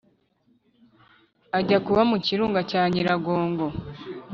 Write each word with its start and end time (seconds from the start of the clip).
ajya 1.57 1.77
kuba 1.85 2.01
mu 2.09 2.17
kirunga 2.25 2.59
cya 2.69 2.81
Nyiragongo 2.91 3.65